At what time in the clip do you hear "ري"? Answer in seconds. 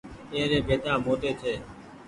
0.51-0.59